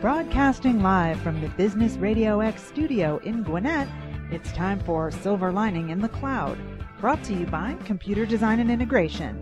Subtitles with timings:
[0.00, 3.86] Broadcasting live from the Business Radio X studio in Gwinnett,
[4.30, 6.56] it's time for Silver Lining in the Cloud,
[6.98, 9.36] brought to you by Computer Design and Integration.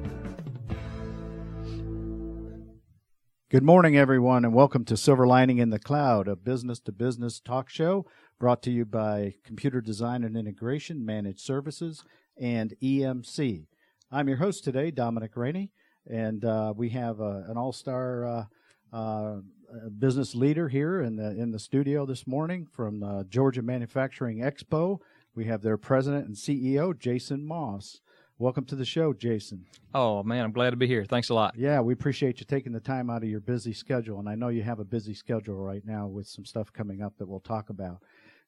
[3.49, 7.39] Good morning, everyone, and welcome to Silver Lining in the Cloud, a business to business
[7.39, 8.05] talk show
[8.41, 12.03] brought to you by Computer Design and Integration Managed Services
[12.37, 13.69] and EMC.
[14.11, 15.71] I'm your host today, Dominic Rainey,
[16.05, 18.49] and uh, we have uh, an all star
[18.93, 19.37] uh,
[19.71, 24.39] uh business leader here in the in the studio this morning from the Georgia Manufacturing
[24.39, 24.99] Expo.
[25.35, 28.01] We have their president and CEO, Jason Moss.
[28.39, 29.67] Welcome to the show, Jason.
[29.95, 31.05] Oh man, I'm glad to be here.
[31.05, 31.55] Thanks a lot.
[31.57, 34.49] Yeah, we appreciate you taking the time out of your busy schedule, and I know
[34.49, 37.69] you have a busy schedule right now with some stuff coming up that we'll talk
[37.69, 37.99] about.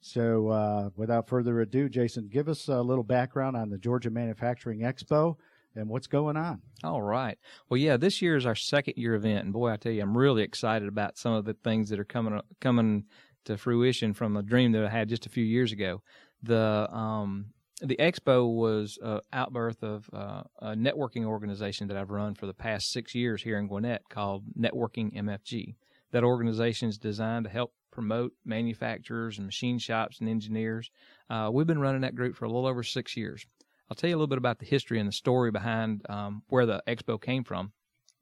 [0.01, 4.81] So, uh, without further ado, Jason, give us a little background on the Georgia Manufacturing
[4.81, 5.37] Expo
[5.75, 6.63] and what's going on.
[6.83, 7.39] All right.
[7.69, 10.17] Well, yeah, this year is our second year event, and boy, I tell you, I'm
[10.17, 13.05] really excited about some of the things that are coming coming
[13.45, 16.03] to fruition from a dream that I had just a few years ago.
[16.43, 17.47] The um,
[17.81, 22.55] the expo was an outbirth of uh, a networking organization that I've run for the
[22.55, 25.77] past six years here in Gwinnett called Networking MFG.
[26.13, 30.91] That organization is designed to help promote manufacturers and machine shops and engineers.
[31.29, 33.47] Uh, we've been running that group for a little over six years.
[33.91, 36.65] I'll tell you a little bit about the history and the story behind um, where
[36.65, 37.73] the expo came from.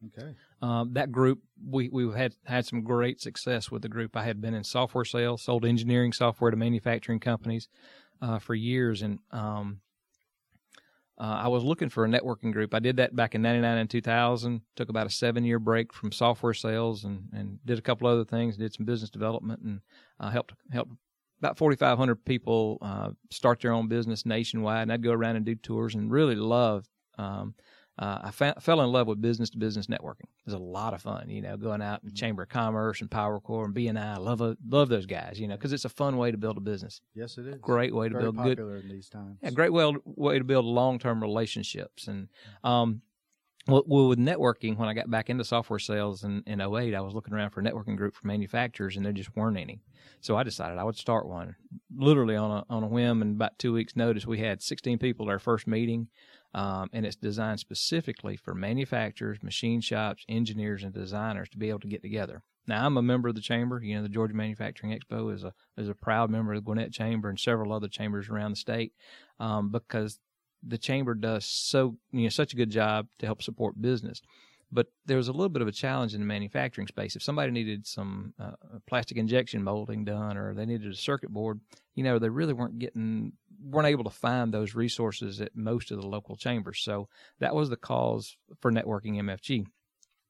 [0.06, 0.34] Okay.
[0.62, 4.16] Um, that group, we we had had some great success with the group.
[4.16, 7.68] I had been in software sales, sold engineering software to manufacturing companies
[8.22, 9.80] uh, for years, and um,
[11.20, 12.74] uh, I was looking for a networking group.
[12.74, 14.60] I did that back in '99 and 2000.
[14.76, 18.24] Took about a seven year break from software sales, and and did a couple other
[18.24, 18.56] things.
[18.56, 19.80] Did some business development, and
[20.20, 20.92] uh, helped helped
[21.40, 25.54] about 4,500 people uh, start their own business nationwide, and I'd go around and do
[25.54, 26.88] tours and really loved.
[27.16, 27.54] Um,
[27.98, 30.22] uh, I fa- fell in love with business to business networking.
[30.22, 33.10] It was a lot of fun, you know, going out in Chamber of Commerce and
[33.10, 34.14] PowerCore and BNI.
[34.14, 36.56] I love a, love those guys, you know, because it's a fun way to build
[36.56, 37.00] a business.
[37.14, 37.56] Yes, it is.
[37.60, 38.84] Great way to Very build popular good.
[38.84, 39.38] in these times.
[39.42, 42.06] Yeah, great way way to build long term relationships.
[42.06, 42.28] And
[42.62, 43.02] um,
[43.68, 47.14] well, with networking, when I got back into software sales in, in 08, I was
[47.14, 49.82] looking around for a networking group for manufacturers, and there just weren't any.
[50.20, 51.54] So I decided I would start one,
[51.94, 53.22] literally on a on a whim.
[53.22, 56.08] And about two weeks' notice, we had 16 people at our first meeting,
[56.54, 61.80] um, and it's designed specifically for manufacturers, machine shops, engineers, and designers to be able
[61.80, 62.42] to get together.
[62.66, 63.80] Now I'm a member of the chamber.
[63.82, 66.92] You know, the Georgia Manufacturing Expo is a is a proud member of the Gwinnett
[66.92, 68.92] Chamber and several other chambers around the state,
[69.40, 70.18] um, because
[70.66, 74.22] the chamber does so you know such a good job to help support business.
[74.70, 77.16] But there was a little bit of a challenge in the manufacturing space.
[77.16, 78.50] If somebody needed some uh,
[78.86, 81.60] plastic injection molding done, or they needed a circuit board,
[81.94, 83.32] you know, they really weren't getting
[83.64, 86.80] weren't able to find those resources at most of the local chambers.
[86.80, 87.08] So
[87.40, 89.66] that was the cause for networking MFG.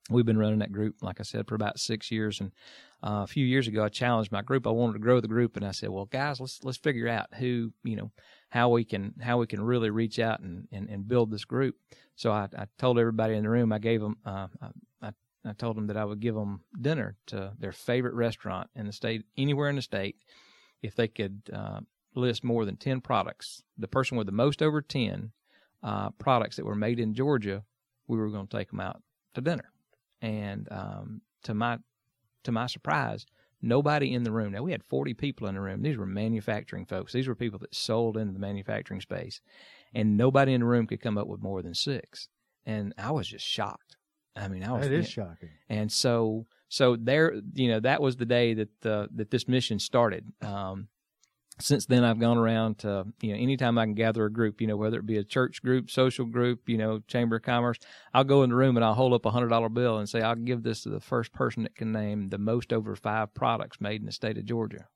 [0.09, 2.53] We've been running that group, like I said, for about six years, and
[3.03, 4.67] uh, a few years ago, I challenged my group.
[4.67, 7.35] I wanted to grow the group, and I said, "Well, guys, let's let's figure out
[7.35, 8.11] who you know
[8.51, 11.77] how we can how we can really reach out and and, and build this group."
[12.17, 13.73] So I, I told everybody in the room.
[13.73, 14.17] I gave them.
[14.25, 14.49] Uh,
[15.03, 15.13] I,
[15.45, 18.93] I told them that I would give them dinner to their favorite restaurant in the
[18.93, 20.17] state, anywhere in the state,
[20.83, 21.81] if they could uh,
[22.15, 23.63] list more than ten products.
[23.79, 25.33] The person with the most over ten
[25.83, 27.65] uh, products that were made in Georgia,
[28.09, 29.03] we were going to take them out
[29.35, 29.71] to dinner.
[30.21, 31.79] And um, to my
[32.45, 33.27] to my surprise,
[33.61, 34.53] nobody in the room.
[34.53, 35.83] Now we had 40 people in the room.
[35.83, 37.13] These were manufacturing folks.
[37.13, 39.41] These were people that sold into the manufacturing space,
[39.95, 42.29] and nobody in the room could come up with more than six.
[42.67, 43.97] And I was just shocked.
[44.37, 44.89] I mean, I was.
[44.89, 45.51] That is shocking.
[45.69, 49.79] And so, so there, you know, that was the day that the that this mission
[49.79, 50.33] started.
[50.43, 50.89] Um,
[51.61, 54.67] since then I've gone around to you know anytime I can gather a group, you
[54.67, 57.79] know whether it be a church group, social group, you know chamber of commerce,
[58.15, 60.23] I'll go in the room and I'll hold up a hundred dollar bill and say
[60.23, 63.81] I'll give this to the first person that can name the most over five products
[63.81, 64.87] made in the state of Georgia.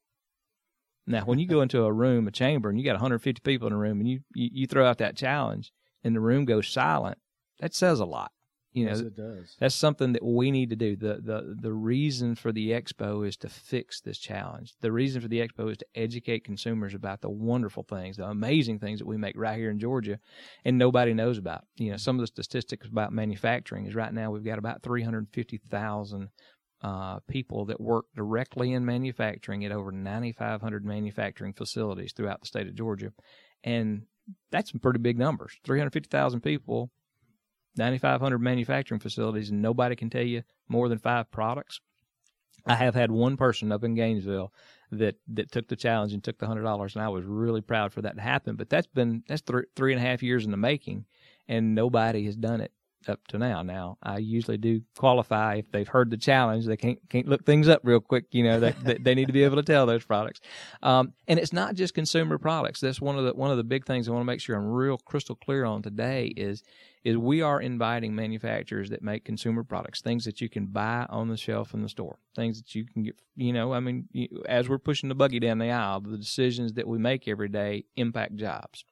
[1.07, 3.73] Now, when you go into a room, a chamber, and you got 150 people in
[3.73, 5.73] a room, and you, you you throw out that challenge,
[6.05, 7.19] and the room goes silent,
[7.59, 8.31] that says a lot.
[8.75, 9.57] You know, yes, it does.
[9.59, 10.97] That's something that we need to do.
[10.97, 14.75] The, the the reason for the expo is to fix this challenge.
[14.81, 18.79] The reason for the expo is to educate consumers about the wonderful things, the amazing
[18.79, 20.19] things that we make right here in Georgia,
[20.65, 21.65] and nobody knows about.
[21.77, 25.03] You know, some of the statistics about manufacturing is right now we've got about three
[25.03, 26.31] hundred fifty thousand
[26.81, 32.41] uh, people that work directly in manufacturing at over ninety five hundred manufacturing facilities throughout
[32.41, 33.13] the state of Georgia,
[33.63, 34.05] and
[34.51, 35.53] that's some pretty big numbers.
[35.63, 36.91] Three hundred fifty thousand people
[37.77, 41.81] 9,500 manufacturing facilities, and nobody can tell you more than five products.
[42.67, 44.53] I have had one person up in Gainesville
[44.93, 47.93] that that took the challenge and took the hundred dollars, and I was really proud
[47.93, 48.57] for that to happen.
[48.57, 51.07] But that's been that's three three and a half years in the making,
[51.49, 52.73] and nobody has done it
[53.09, 53.63] up to now.
[53.63, 56.67] Now I usually do qualify if they've heard the challenge.
[56.67, 58.27] They can't can't look things up real quick.
[58.31, 60.41] You know that they, they, need to be able to tell those products.
[60.83, 62.81] Um, and it's not just consumer products.
[62.81, 64.67] That's one of the one of the big things I want to make sure I'm
[64.67, 66.63] real crystal clear on today is
[67.05, 71.29] is we are inviting manufacturers that make consumer products, things that you can buy on
[71.29, 73.17] the shelf in the store, things that you can get.
[73.35, 74.09] You know, I mean,
[74.47, 77.85] as we're pushing the buggy down the aisle, the decisions that we make every day
[77.97, 78.85] impact jobs.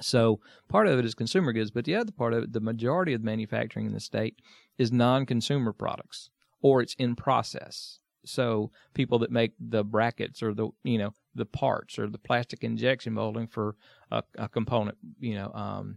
[0.00, 3.12] So part of it is consumer goods, but the other part of it, the majority
[3.12, 4.36] of manufacturing in the state
[4.78, 6.30] is non-consumer products
[6.62, 7.98] or it's in process.
[8.24, 12.62] So people that make the brackets or the you know the parts or the plastic
[12.64, 13.76] injection molding for
[14.10, 15.96] a, a component, you know, um,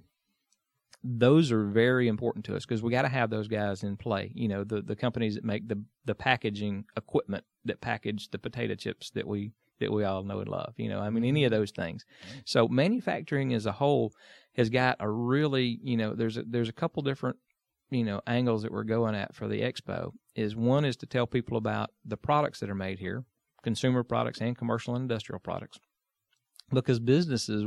[1.03, 4.31] those are very important to us because we got to have those guys in play.
[4.33, 8.75] You know, the the companies that make the the packaging equipment that package the potato
[8.75, 10.73] chips that we that we all know and love.
[10.77, 11.59] You know, I mean, any of mm-hmm.
[11.59, 12.05] those things.
[12.45, 14.13] So manufacturing as a whole
[14.55, 17.37] has got a really, you know, there's a, there's a couple different,
[17.89, 20.11] you know, angles that we're going at for the expo.
[20.35, 23.25] Is one is to tell people about the products that are made here,
[23.63, 25.79] consumer products and commercial and industrial products,
[26.71, 27.65] because businesses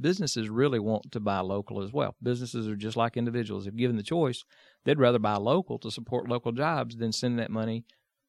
[0.00, 2.14] businesses really want to buy local as well.
[2.22, 3.66] Businesses are just like individuals.
[3.66, 4.44] If given the choice,
[4.84, 7.84] they'd rather buy local to support local jobs than send that money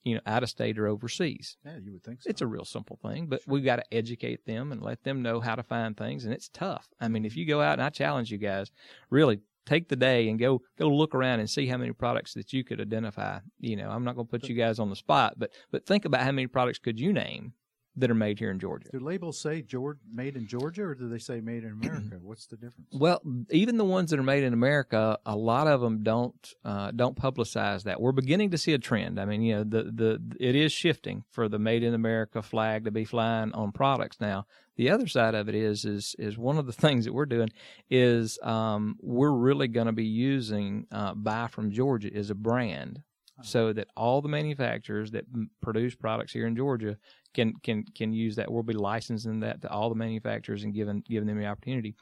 [0.08, 1.58] you know, out of state or overseas.
[1.66, 2.30] Yeah, you would think so.
[2.30, 3.54] It's a real simple thing, but sure.
[3.54, 6.48] we've got to educate them and let them know how to find things, and it's
[6.48, 6.88] tough.
[7.02, 8.72] I mean, if you go out and I challenge you guys,
[9.10, 12.54] really take the day and go go look around and see how many products that
[12.54, 13.40] you could identify.
[13.60, 16.06] You know, I'm not going to put you guys on the spot, but but think
[16.06, 17.52] about how many products could you name
[17.98, 18.90] that are made here in Georgia.
[18.92, 22.18] Do labels say George, made in Georgia or do they say made in America?
[22.22, 22.90] What's the difference?
[22.94, 26.92] Well, even the ones that are made in America, a lot of them don't uh,
[26.92, 28.00] don't publicize that.
[28.00, 29.20] We're beginning to see a trend.
[29.20, 32.86] I mean, you know, the the it is shifting for the made in America flag
[32.86, 34.46] to be flying on products now.
[34.76, 37.50] The other side of it is is is one of the things that we're doing
[37.90, 43.02] is um, we're really going to be using uh, Buy from Georgia as a brand
[43.44, 45.26] so that all the manufacturers that
[45.62, 46.98] produce products here in Georgia
[47.38, 48.52] can can can use that.
[48.52, 51.96] We'll be licensing that to all the manufacturers and giving giving them the opportunity.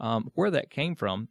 [0.00, 1.28] Um, where that came from,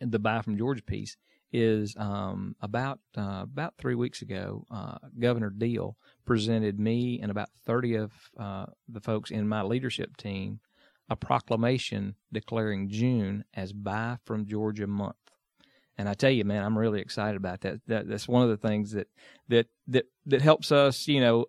[0.00, 1.16] the buy from Georgia piece
[1.52, 4.66] is um, about uh, about three weeks ago.
[4.70, 5.96] Uh, Governor Deal
[6.26, 10.60] presented me and about thirty of uh, the folks in my leadership team
[11.08, 15.14] a proclamation declaring June as Buy from Georgia Month.
[15.96, 17.80] And I tell you, man, I'm really excited about that.
[17.86, 19.08] that that's one of the things that
[19.48, 21.46] that that that helps us, you know,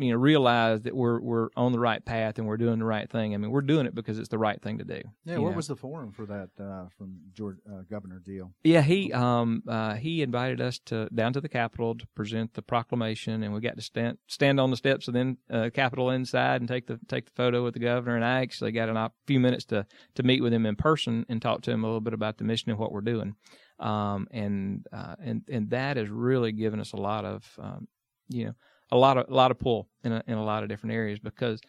[0.00, 3.08] you know realize that we're we're on the right path and we're doing the right
[3.08, 3.34] thing.
[3.34, 5.02] I mean, we're doing it because it's the right thing to do.
[5.24, 5.38] Yeah.
[5.38, 5.56] What know?
[5.56, 8.52] was the forum for that uh, from George uh, Governor Deal?
[8.64, 12.62] Yeah, he um uh, he invited us to down to the Capitol to present the
[12.62, 16.62] proclamation, and we got to stand stand on the steps of the uh, Capitol inside
[16.62, 18.16] and take the take the photo with the governor.
[18.16, 21.42] And I actually got a few minutes to to meet with him in person and
[21.42, 23.36] talk to him a little bit about the mission and what we're doing.
[23.78, 27.86] Um, and uh, and and that has really given us a lot of um,
[28.28, 28.54] you know
[28.92, 31.18] a lot of a lot of pull in a, in a lot of different areas
[31.18, 31.60] because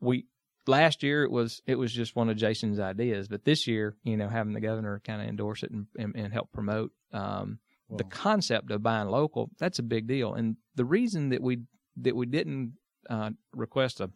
[0.00, 0.26] we
[0.66, 4.16] last year it was it was just one of Jason's ideas, but this year you
[4.16, 7.58] know having the governor kind of endorse it and, and, and help promote um,
[7.90, 10.34] the concept of buying local that's a big deal.
[10.34, 11.60] And the reason that we
[11.98, 12.74] that we didn't
[13.08, 14.10] uh, request a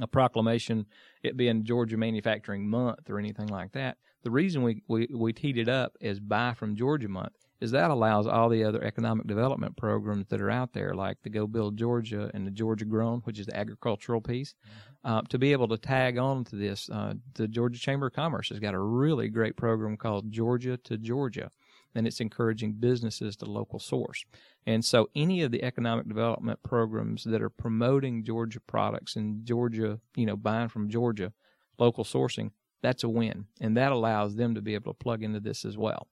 [0.00, 0.86] a proclamation,
[1.22, 3.96] it being Georgia Manufacturing Month or anything like that.
[4.22, 7.90] The reason we, we, we teed it up as Buy from Georgia Month is that
[7.90, 11.76] allows all the other economic development programs that are out there, like the Go Build
[11.76, 15.12] Georgia and the Georgia Grown, which is the agricultural piece, mm-hmm.
[15.12, 16.90] uh, to be able to tag on to this.
[16.90, 20.98] Uh, the Georgia Chamber of Commerce has got a really great program called Georgia to
[20.98, 21.50] Georgia,
[21.94, 24.24] and it's encouraging businesses to local source.
[24.66, 30.00] And so, any of the economic development programs that are promoting Georgia products and Georgia,
[30.16, 31.32] you know, buying from Georgia,
[31.78, 32.50] local sourcing,
[32.82, 35.78] that's a win, and that allows them to be able to plug into this as
[35.78, 36.08] well.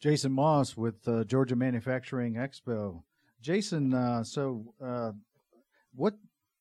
[0.00, 3.02] Jason Moss with uh, Georgia Manufacturing Expo.
[3.40, 5.12] Jason, uh, so uh,
[5.94, 6.14] what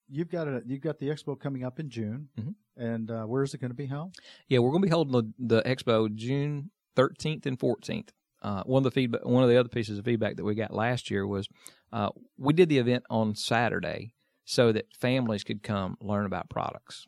[0.10, 2.82] you've got a you've got the expo coming up in June, mm-hmm.
[2.82, 4.16] and uh, where is it going to be held?
[4.48, 8.10] Yeah, we're going to be holding the, the expo June 13th and 14th.
[8.42, 10.74] Uh, one of the feedback, one of the other pieces of feedback that we got
[10.74, 11.48] last year was
[11.92, 14.14] uh, we did the event on Saturday
[14.46, 17.06] so that families could come learn about products.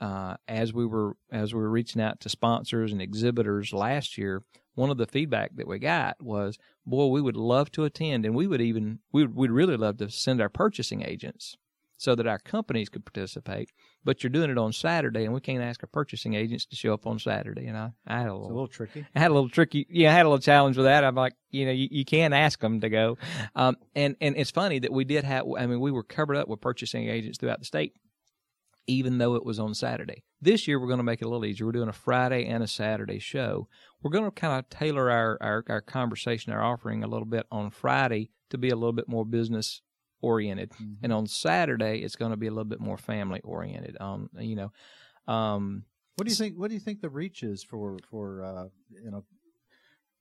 [0.00, 4.42] Uh, as we were as we were reaching out to sponsors and exhibitors last year,
[4.74, 8.34] one of the feedback that we got was, "Boy, we would love to attend, and
[8.34, 11.56] we would even we would, we'd really love to send our purchasing agents
[12.02, 13.70] so that our companies could participate.
[14.04, 16.92] But you're doing it on Saturday, and we can't ask our purchasing agents to show
[16.92, 17.66] up on Saturday.
[17.66, 19.06] And I, I had a little, a little tricky.
[19.14, 19.86] I had a little tricky.
[19.88, 21.04] Yeah, I had a little challenge with that.
[21.04, 23.18] I'm like, you know, you, you can't ask them to go.
[23.54, 25.44] Um, and and it's funny that we did have.
[25.56, 27.94] I mean, we were covered up with purchasing agents throughout the state
[28.86, 30.24] even though it was on Saturday.
[30.40, 31.66] This year, we're going to make it a little easier.
[31.66, 33.68] We're doing a Friday and a Saturday show.
[34.02, 37.46] We're going to kind of tailor our, our, our conversation, our offering a little bit
[37.52, 39.82] on Friday to be a little bit more business
[40.20, 40.98] oriented, Mhm.
[41.02, 43.96] and on Saturday it's going to be a little bit more family oriented.
[44.00, 44.72] Um, you know,
[45.32, 45.84] um,
[46.16, 46.56] What do you think?
[46.58, 48.68] What do you think the reach is for for uh,
[49.02, 49.24] you know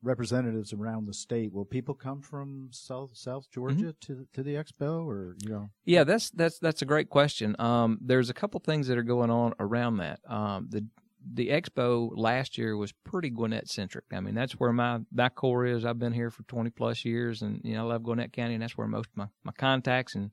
[0.04, 1.52] representatives around the state?
[1.54, 5.70] Will people come from South South Georgia to the- to the expo, or you know?
[5.86, 7.56] Yeah, that's that's that's a great question.
[7.60, 10.20] Um, there's a couple things that are going on around that.
[10.28, 10.86] Um, the
[11.34, 14.06] the expo last year was pretty Gwinnett centric.
[14.12, 15.86] I mean, that's where my my core is.
[15.86, 18.64] I've been here for 20 plus years, and you know, I love Gwinnett County, and
[18.64, 20.32] that's where most of my, my contacts and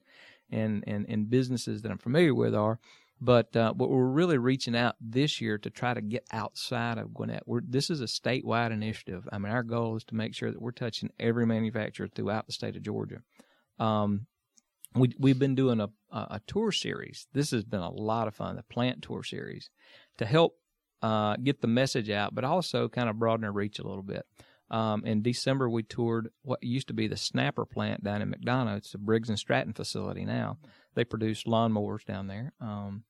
[0.50, 2.78] and and and businesses that I'm familiar with are.
[3.20, 7.42] But uh, we're really reaching out this year to try to get outside of Gwinnett.
[7.46, 9.28] We're, this is a statewide initiative.
[9.32, 12.52] I mean, our goal is to make sure that we're touching every manufacturer throughout the
[12.52, 13.22] state of Georgia.
[13.80, 14.26] Um,
[14.94, 17.26] we we've been doing a, a a tour series.
[17.32, 19.68] This has been a lot of fun, the plant tour series,
[20.18, 20.54] to help
[21.02, 24.26] uh, get the message out, but also kind of broaden our reach a little bit.
[24.70, 28.78] Um, in December, we toured what used to be the Snapper plant down in McDonough.
[28.78, 30.58] It's Briggs and Stratton facility now.
[30.94, 32.52] They produce lawnmowers down there.
[32.60, 33.04] Um,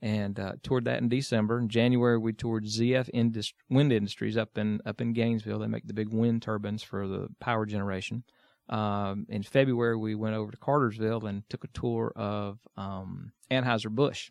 [0.00, 1.58] and uh, toured that in December.
[1.58, 5.58] In January, we toured ZF Indust- Wind Industries up in up in Gainesville.
[5.58, 8.22] They make the big wind turbines for the power generation.
[8.68, 13.90] Um, in February, we went over to Cartersville and took a tour of um, Anheuser
[13.90, 14.30] Busch.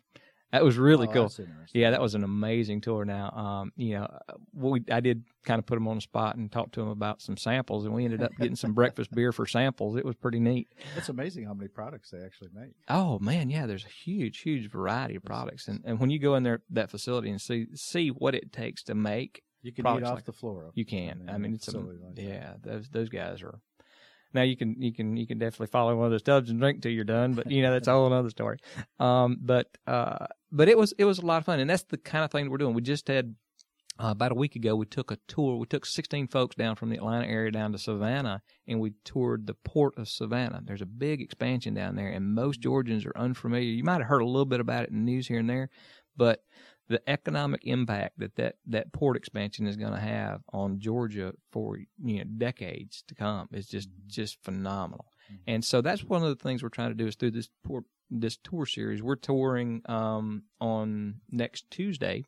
[0.54, 1.32] That was really Oh, cool.
[1.72, 3.04] Yeah, that was an amazing tour.
[3.04, 4.18] Now, um, you know,
[4.52, 7.20] we I did kind of put them on the spot and talk to them about
[7.20, 9.96] some samples, and we ended up getting some breakfast beer for samples.
[9.96, 10.68] It was pretty neat.
[10.96, 12.70] It's amazing how many products they actually make.
[12.88, 16.36] Oh man, yeah, there's a huge, huge variety of products, and and when you go
[16.36, 20.04] in there that facility and see see what it takes to make, You can eat
[20.04, 20.70] off like- the floor.
[20.74, 21.28] you can.
[21.28, 23.58] I mean, it's a, like yeah, those those guys are.
[24.34, 26.82] Now you can you can you can definitely follow one of those tubs and drink
[26.82, 28.58] till you're done, but you know that's a whole another story.
[28.98, 31.96] Um, but uh, but it was it was a lot of fun, and that's the
[31.96, 32.74] kind of thing we're doing.
[32.74, 33.36] We just had
[33.98, 35.56] uh, about a week ago we took a tour.
[35.56, 39.46] We took 16 folks down from the Atlanta area down to Savannah, and we toured
[39.46, 40.60] the port of Savannah.
[40.64, 43.62] There's a big expansion down there, and most Georgians are unfamiliar.
[43.62, 45.70] You might have heard a little bit about it in the news here and there,
[46.16, 46.42] but
[46.88, 51.78] the economic impact that that, that port expansion is going to have on Georgia for
[51.78, 55.06] you know decades to come is just just phenomenal.
[55.46, 57.84] And so that's one of the things we're trying to do is through this port
[58.10, 59.02] this tour series.
[59.02, 62.24] We're touring um, on next Tuesday.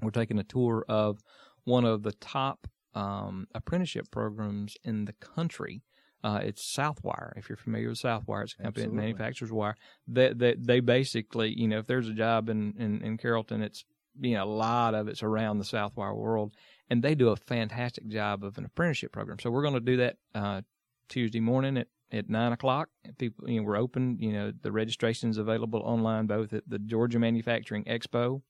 [0.00, 1.20] We're taking a tour of
[1.64, 5.82] one of the top um, apprenticeship programs in the country.
[6.24, 7.36] Uh, it's Southwire.
[7.36, 8.96] If you're familiar with Southwire, it's a company Absolutely.
[8.96, 9.76] that manufactures wire.
[10.08, 13.84] They, they they basically, you know, if there's a job in, in in Carrollton, it's
[14.20, 16.54] you know a lot of it's around the Southwire world,
[16.88, 19.38] and they do a fantastic job of an apprenticeship program.
[19.38, 20.62] So we're going to do that uh,
[21.08, 22.88] Tuesday morning at at nine o'clock.
[23.18, 24.18] People, you know, we're open.
[24.20, 28.42] You know, the registration's available online both at the Georgia Manufacturing Expo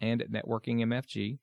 [0.00, 1.38] and at Networking MFG.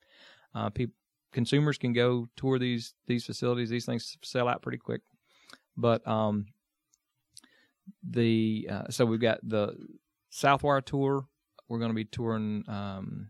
[0.54, 0.96] Uh, people,
[1.32, 3.70] consumers can go tour these these facilities.
[3.70, 5.02] These things sell out pretty quick,
[5.78, 6.46] but um,
[8.08, 9.76] the uh, so we've got the
[10.32, 11.26] Southwire tour.
[11.68, 13.30] We're going to be touring um,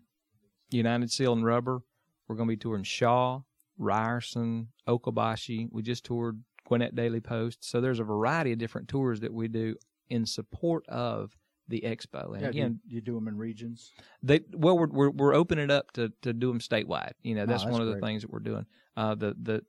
[0.70, 1.82] United Seal and Rubber.
[2.28, 3.42] We're going to be touring Shaw,
[3.78, 5.68] Ryerson, Okabashi.
[5.72, 7.64] We just toured Gwinnett Daily Post.
[7.70, 9.76] So there's a variety of different tours that we do
[10.10, 11.36] in support of
[11.68, 12.34] the expo.
[12.34, 13.92] And Yeah, again, you, you do them in regions.
[14.22, 17.14] they well, we're we're, we're opening it up to, to do them statewide.
[17.22, 18.04] You know, Oh, that's, that's one of the great.
[18.04, 18.66] things that we're doing.
[18.98, 19.64] Uh, the the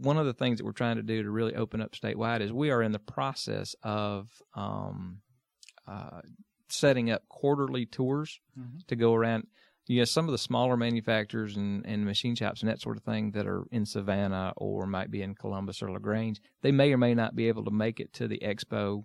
[0.00, 2.52] one of the things that we're trying to do to really open up statewide is
[2.52, 5.20] we are in the process of um,
[5.86, 6.20] uh,
[6.68, 8.86] setting up quarterly tours Mhm.
[8.86, 9.46] to go around.
[9.86, 13.02] You know, some of the smaller manufacturers and, and machine shops and that sort of
[13.02, 16.96] thing that are in Savannah or might be in Columbus or LaGrange, they may or
[16.96, 19.04] may not be able to make it to the expo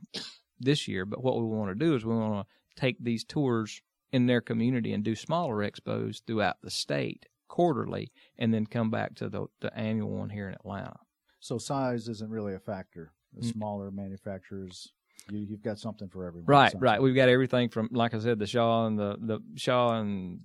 [0.57, 1.05] this year.
[1.05, 3.81] But what we want to do is we want to take these tours
[4.13, 9.15] in their community and do smaller expos throughout the state quarterly and then come back
[9.15, 10.95] to the, the annual one here in Atlanta.
[11.41, 13.11] So size isn't really a factor.
[13.33, 13.51] The Mm.
[13.53, 14.91] smaller manufacturers,
[15.29, 16.45] you, you've got something for everyone.
[16.47, 17.01] Right, right.
[17.01, 20.39] We've got everything from, like I said, the Shaw and the, the Shaw and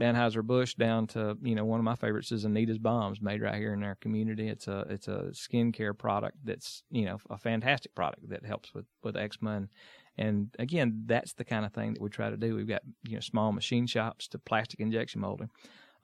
[0.00, 3.56] Anheuser Busch down to you know one of my favorites is Anita's Balms, made right
[3.56, 4.48] here in our community.
[4.48, 8.86] It's a it's a skincare product that's you know a fantastic product that helps with
[9.02, 9.68] with eczema and
[10.16, 12.56] and again that's the kind of thing that we try to do.
[12.56, 15.50] We've got you know small machine shops to plastic injection molding.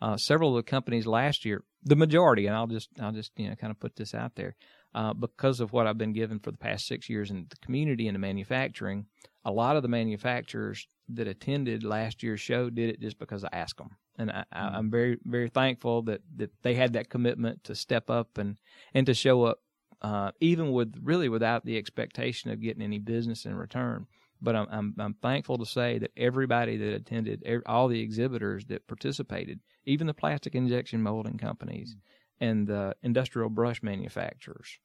[0.00, 3.48] Uh, several of the companies last year, the majority, and I'll just I'll just you
[3.48, 4.54] know kind of put this out there,
[4.94, 8.06] uh, because of what I've been given for the past six years in the community
[8.06, 9.06] and the manufacturing,
[9.44, 13.48] a lot of the manufacturers that attended last year's show did it just because I
[13.52, 17.64] asked them, and I, I, I'm very very thankful that that they had that commitment
[17.64, 18.58] to step up and
[18.92, 19.60] and to show up,
[20.02, 24.06] uh, even with really without the expectation of getting any business in return.
[24.40, 28.86] But I'm, I'm, I'm thankful to say that everybody that attended, all the exhibitors that
[28.86, 31.96] participated, even the plastic injection molding companies
[32.40, 34.78] and the industrial brush manufacturers,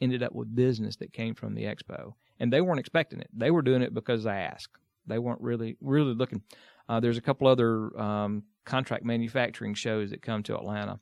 [0.00, 3.30] ended up with business that came from the expo, and they weren't expecting it.
[3.32, 4.78] They were doing it because they asked.
[5.06, 6.42] They weren't really really looking.
[6.88, 11.00] Uh, there's a couple other um, contract manufacturing shows that come to Atlanta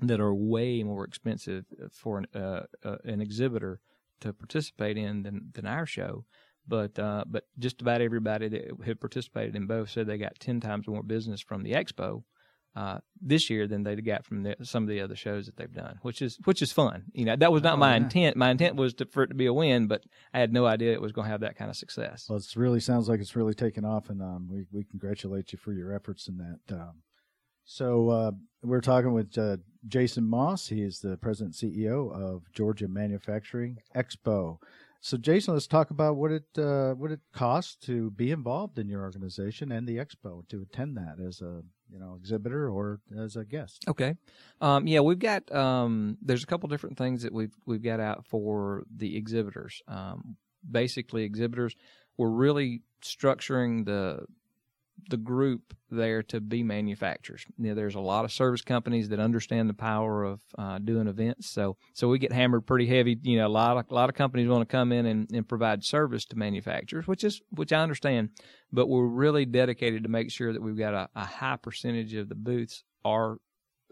[0.00, 3.80] that are way more expensive for an, uh, uh, an exhibitor
[4.20, 6.24] to participate in than, than our show.
[6.66, 10.60] But uh, but just about everybody that had participated in both said they got ten
[10.60, 12.22] times more business from the expo
[12.74, 15.72] uh, this year than they got from the, some of the other shows that they've
[15.72, 17.04] done, which is which is fun.
[17.12, 18.02] You know, that was not oh, my yeah.
[18.04, 18.36] intent.
[18.36, 20.92] My intent was to, for it to be a win, but I had no idea
[20.92, 22.26] it was going to have that kind of success.
[22.28, 25.58] Well, it really sounds like it's really taken off, and um, we we congratulate you
[25.58, 26.74] for your efforts in that.
[26.74, 27.02] Um,
[27.64, 28.30] so uh,
[28.62, 30.68] we're talking with uh, Jason Moss.
[30.68, 34.58] He is the president and CEO of Georgia Manufacturing Expo.
[35.04, 38.88] So, Jason, let's talk about what it uh, what it costs to be involved in
[38.88, 43.34] your organization and the expo to attend that as a you know exhibitor or as
[43.34, 43.84] a guest.
[43.88, 44.14] Okay,
[44.60, 48.26] um, yeah, we've got um, there's a couple different things that we've we've got out
[48.28, 49.82] for the exhibitors.
[49.88, 50.36] Um,
[50.70, 51.74] basically, exhibitors
[52.16, 54.24] we're really structuring the
[55.08, 57.44] the group there to be manufacturers.
[57.58, 61.08] You know, there's a lot of service companies that understand the power of uh, doing
[61.08, 63.18] events, so so we get hammered pretty heavy.
[63.22, 65.48] You know, a lot of a lot of companies want to come in and, and
[65.48, 68.30] provide service to manufacturers, which is which I understand,
[68.72, 72.28] but we're really dedicated to make sure that we've got a, a high percentage of
[72.28, 73.38] the booths are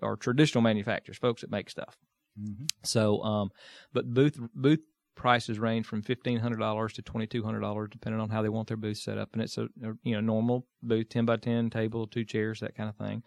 [0.02, 1.96] are traditional manufacturers, folks that make stuff.
[2.40, 2.66] Mm-hmm.
[2.84, 3.50] So, um,
[3.92, 4.80] but booth booth
[5.20, 8.48] prices range from fifteen hundred dollars to twenty two hundred dollars, depending on how they
[8.48, 9.28] want their booth set up.
[9.34, 12.74] And it's a, a, you know normal booth, ten by ten table, two chairs, that
[12.74, 13.22] kind of thing.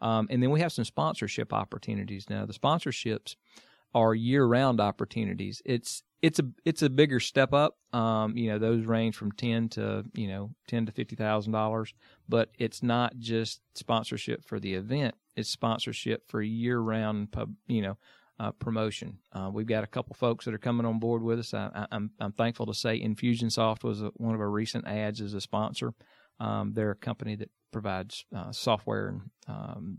[0.00, 2.30] Um, and then we have some sponsorship opportunities.
[2.30, 3.34] Now the sponsorships
[3.92, 5.60] are year round opportunities.
[5.64, 7.76] It's it's a it's a bigger step up.
[7.92, 11.92] Um, you know those range from ten to you know ten to fifty thousand dollars,
[12.28, 15.16] but it's not just sponsorship for the event.
[15.34, 17.52] It's sponsorship for year round pub.
[17.66, 17.98] You know
[18.38, 19.18] uh, promotion.
[19.32, 21.54] Uh, we've got a couple folks that are coming on board with us.
[21.54, 25.40] I, am thankful to say Infusionsoft was a, one of our recent ads as a
[25.40, 25.92] sponsor.
[26.40, 29.98] Um, they're a company that provides uh, software and um,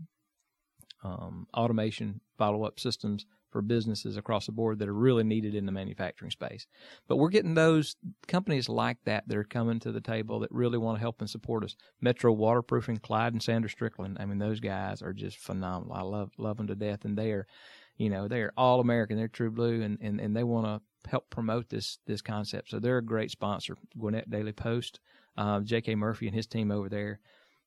[1.02, 5.64] um, automation follow up systems for businesses across the board that are really needed in
[5.64, 6.66] the manufacturing space.
[7.06, 7.94] But we're getting those
[8.26, 11.30] companies like that that are coming to the table that really want to help and
[11.30, 11.76] support us.
[12.00, 14.16] Metro Waterproofing, Clyde and Sandra Strickland.
[14.18, 15.94] I mean, those guys are just phenomenal.
[15.94, 17.46] I love love them to death, and they are
[17.96, 21.30] you know they're all American, they're True Blue, and and, and they want to help
[21.30, 22.70] promote this this concept.
[22.70, 23.76] So they're a great sponsor.
[23.98, 25.00] Gwinnett Daily Post,
[25.36, 25.94] um, J.K.
[25.94, 27.20] Murphy and his team over there.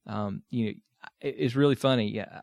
[0.06, 0.72] Um, you know,
[1.22, 2.10] it's really funny.
[2.12, 2.42] Yeah,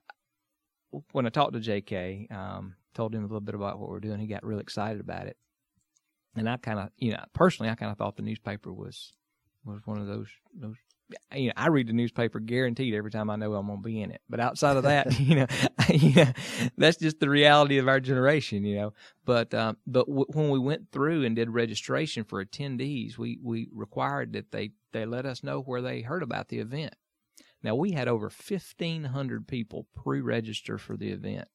[1.12, 4.20] when I talked to J.K., um, told him a little bit about what we're doing.
[4.20, 5.36] He got really excited about it,
[6.36, 9.12] and I kind of, you know, personally, I kind of thought the newspaper was
[9.64, 10.76] was one of those those
[11.34, 14.00] you know, I read the newspaper guaranteed every time I know I'm going to be
[14.00, 14.22] in it.
[14.28, 15.46] But outside of that, you know,
[15.88, 16.32] you know,
[16.76, 18.92] that's just the reality of our generation, you know.
[19.24, 23.68] But um, but w- when we went through and did registration for attendees, we we
[23.72, 26.94] required that they they let us know where they heard about the event.
[27.62, 31.48] Now we had over 1,500 people pre-register for the event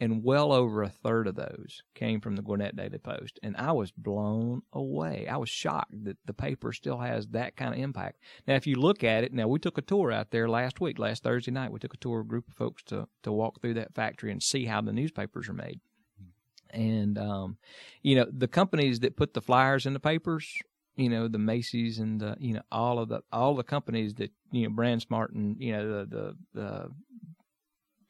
[0.00, 3.40] and well over a third of those came from the Gwinnett Daily Post.
[3.42, 5.26] And I was blown away.
[5.28, 8.20] I was shocked that the paper still has that kind of impact.
[8.46, 10.98] Now, if you look at it, now we took a tour out there last week,
[10.98, 11.72] last Thursday night.
[11.72, 14.42] We took a tour, a group of folks to to walk through that factory and
[14.42, 15.80] see how the newspapers are made.
[16.70, 17.56] And um,
[18.02, 20.58] you know, the companies that put the flyers in the papers,
[20.94, 24.30] you know, the Macy's and the you know all of the all the companies that
[24.52, 26.90] you know, BrandsMart and you know the the, the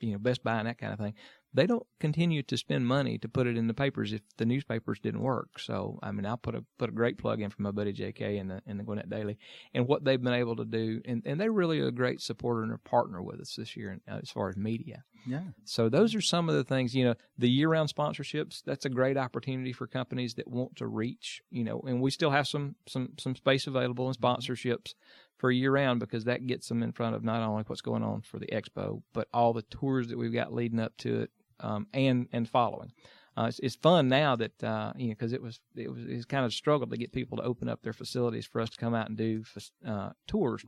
[0.01, 1.15] you know Best Buy and that kind of thing
[1.59, 5.01] they don't continue to spend money to put it in the papers if the newspapers
[5.01, 5.59] didn't work.
[5.59, 8.39] So I mean, I'll put a put a great plug in for my buddy J.K.
[8.39, 9.39] in the in the Gwinnett Daily,
[9.75, 12.73] and what they've been able to do, and and they're really a great supporter and
[12.73, 15.03] a partner with us this year uh, as far as media.
[15.27, 15.43] Yeah.
[15.65, 16.95] So those are some of the things.
[16.95, 18.63] You know, the year round sponsorships.
[18.65, 21.43] That's a great opportunity for companies that want to reach.
[21.51, 24.95] You know, and we still have some some some space available in sponsorships
[25.39, 28.23] for year round because that gets them in front of not only what's going on
[28.23, 31.87] for the expo, but all the tours that we've got leading up to it um,
[31.93, 32.93] and and following.
[33.37, 36.25] Uh, it's, it's, fun now that uh, you know because it was it was it's
[36.25, 38.95] kind of struggled to get people to open up their facilities for us to come
[38.95, 39.45] out and do
[39.87, 40.65] uh, tours.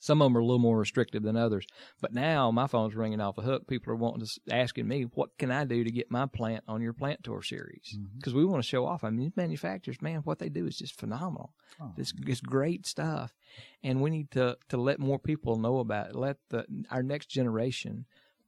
[0.00, 1.66] Some of them are a little more restrictive than others,
[2.00, 3.68] but now my phone's ringing off the hook.
[3.68, 6.80] People are wanting to asking me, "What can I do to get my plant on
[6.80, 8.38] your plant tour series?" Because mm-hmm.
[8.40, 9.04] we want to show off.
[9.04, 11.52] I mean, these manufacturers, man, what they do is just phenomenal.
[11.80, 11.92] Oh.
[11.98, 13.32] It's, it's great stuff,
[13.84, 16.16] and we need to to let more people know about it.
[16.16, 18.06] Let the our next generation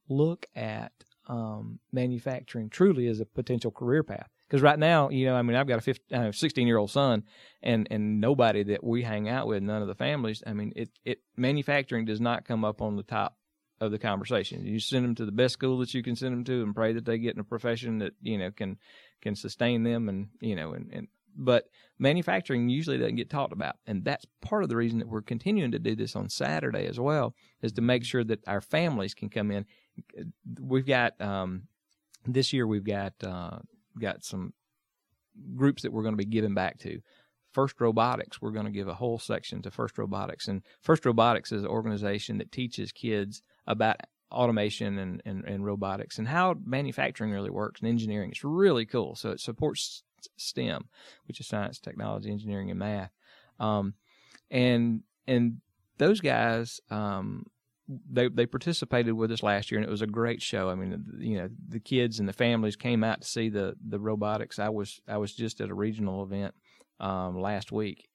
[0.09, 0.91] look at
[1.27, 4.29] um, manufacturing truly as a potential career path.
[4.47, 6.91] Because right now, you know, I mean, I've got a 15, uh, 16 year old
[6.91, 7.23] son,
[7.61, 10.43] and and nobody that we hang out with, none of the families.
[10.45, 13.37] I mean, it it manufacturing does not come up on the top
[13.81, 14.65] of the conversation.
[14.65, 16.93] You send them to the best school that you can send them to, and pray
[16.93, 18.77] that they get in a profession that you know can
[19.21, 23.75] can sustain them, and you know, and, and but manufacturing usually doesn't get talked about
[23.87, 26.99] and that's part of the reason that we're continuing to do this on saturday as
[26.99, 29.65] well is to make sure that our families can come in
[30.59, 31.63] we've got um,
[32.25, 33.59] this year we've got uh,
[33.99, 34.53] got some
[35.55, 37.01] groups that we're going to be giving back to.
[37.51, 40.47] First robotics we're going to give a whole section to first robotics.
[40.47, 43.97] And first robotics is an organization that teaches kids about
[44.31, 48.31] automation and, and, and robotics and how manufacturing really works and engineering.
[48.31, 49.15] It's really cool.
[49.15, 50.03] So it supports
[50.37, 50.87] STEM,
[51.27, 53.11] which is science, technology, engineering, and math.
[53.59, 53.93] Um,
[54.49, 55.61] and and
[55.97, 57.45] those guys, um,
[57.87, 60.69] they they participated with us last year, and it was a great show.
[60.69, 63.99] I mean, you know, the kids and the families came out to see the the
[63.99, 64.59] robotics.
[64.59, 66.55] I was I was just at a regional event
[66.99, 68.09] um, last week,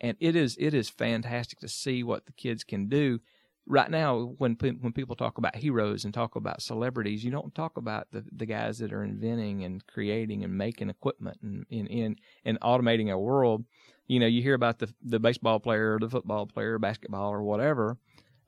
[0.00, 3.20] and it is it is fantastic to see what the kids can do
[3.66, 7.76] right now when when people talk about heroes and talk about celebrities, you don't talk
[7.76, 12.16] about the the guys that are inventing and creating and making equipment and in in
[12.44, 13.64] and automating our world.
[14.06, 17.42] You know, you hear about the the baseball player, or the football player, basketball, or
[17.42, 17.96] whatever.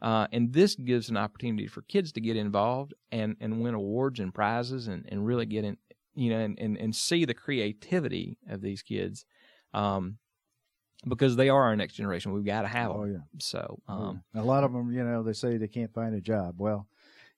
[0.02, 4.20] Uh, and this gives an opportunity for kids to get involved and, and win awards
[4.20, 5.76] and prizes and, and really get in,
[6.14, 9.24] you know, and, and, and see the creativity of these kids.
[9.72, 10.18] Um,
[11.06, 12.32] because they are our next generation.
[12.32, 13.00] We've got to have them.
[13.00, 13.18] Oh yeah.
[13.38, 16.56] So um, a lot of them, you know, they say they can't find a job.
[16.58, 16.88] Well,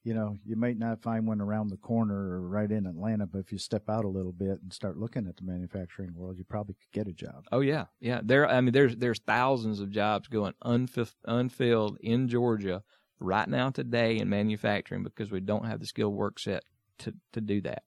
[0.08, 3.40] you know, you might not find one around the corner or right in Atlanta, but
[3.40, 6.44] if you step out a little bit and start looking at the manufacturing world, you
[6.44, 7.44] probably could get a job.
[7.52, 8.22] Oh yeah, yeah.
[8.24, 12.82] There, I mean, there's there's thousands of jobs going unf- unfilled in Georgia
[13.20, 16.64] right now today in manufacturing because we don't have the skilled work set
[17.00, 17.82] to to do that.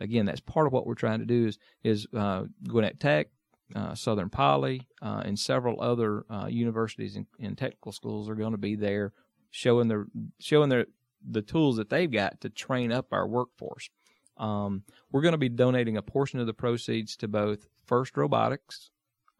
[0.00, 3.28] Again, that's part of what we're trying to do is is uh, Gwinnett Tech,
[3.74, 8.52] uh, Southern Poly, uh, and several other uh, universities and, and, technical schools are going
[8.52, 9.14] to be there,
[9.50, 10.04] showing their
[10.40, 10.84] showing their
[11.28, 13.88] the tools that they've got to train up our workforce.
[14.36, 14.82] Um,
[15.12, 18.90] we're going to be donating a portion of the proceeds to both First Robotics,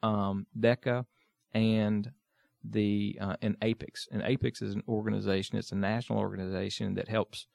[0.02, 1.04] um, DECA,
[1.52, 2.10] and
[2.62, 4.08] the uh, and APICS.
[4.10, 7.46] And APICS is an organization; it's a national organization that helps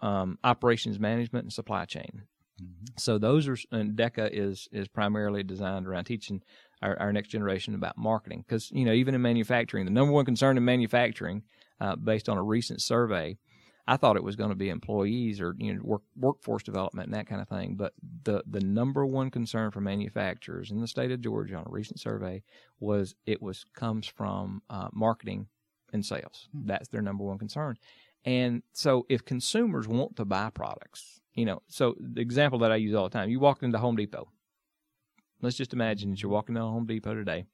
[0.00, 2.22] um, operations management and supply chain.
[2.62, 2.86] Mm-hmm.
[2.96, 6.42] So those are and DECA is is primarily designed around teaching
[6.82, 10.24] our, our next generation about marketing because you know even in manufacturing the number one
[10.24, 11.42] concern in manufacturing
[11.80, 13.36] uh, based on a recent survey
[13.88, 17.14] I thought it was going to be employees or you know work, workforce development and
[17.14, 21.10] that kind of thing but the the number one concern for manufacturers in the state
[21.10, 22.42] of Georgia on a recent survey
[22.80, 25.46] was it was comes from uh, marketing
[25.92, 26.68] and sales mm-hmm.
[26.68, 27.76] that's their number one concern
[28.24, 32.76] and so if consumers want to buy products you know, so the example that I
[32.76, 34.28] use all the time, you walk into Home Depot.
[35.40, 37.44] Let's just imagine that you're walking down Home Depot today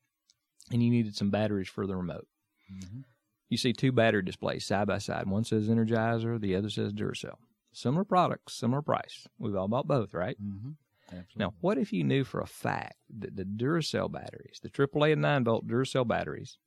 [0.73, 2.27] and you needed some batteries for the remote.
[2.73, 3.01] Mm-hmm.
[3.49, 5.27] You see two battery displays side by side.
[5.29, 7.37] One says Energizer, the other says Duracell.
[7.73, 9.27] Similar products, similar price.
[9.39, 10.37] We've all bought both, right?
[10.43, 10.71] Mm-hmm.
[11.37, 15.23] Now, what if you knew for a fact that the Duracell batteries, the AAA and
[15.23, 16.59] 9 volt Duracell batteries,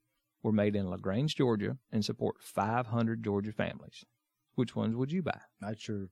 [0.43, 4.05] were made in LaGrange, Georgia, and support 500 Georgia families?
[4.55, 5.39] Which ones would you buy?
[5.61, 6.09] I'd sure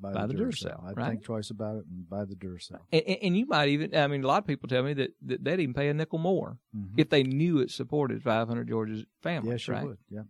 [0.00, 0.84] buy, buy the, the Duracell.
[0.84, 1.10] I'd right?
[1.10, 2.80] think twice about it and buy the Duracell.
[2.92, 5.10] And, and, and, you might even, I mean, a lot of people tell me that,
[5.22, 6.98] that they'd even pay a nickel more mm-hmm.
[6.98, 9.52] if they knew it supported 500 Georgia's families.
[9.52, 9.84] Yeah, sure right?
[9.84, 9.98] would.
[10.08, 10.22] Yeah.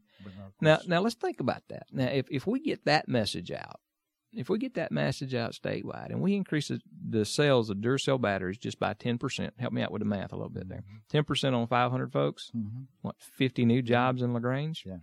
[0.60, 1.86] Now, now let's think about that.
[1.92, 3.80] Now, if, if we get that message out,
[4.32, 8.20] if we get that message out statewide and we increase the, the sales of Duracell
[8.20, 10.84] batteries just by 10%, help me out with the math a little bit there.
[11.12, 11.54] 10% mm-hmm.
[11.54, 12.82] on 500 folks, mm-hmm.
[13.02, 14.84] what, 50 new jobs in LaGrange?
[14.86, 15.00] Yes.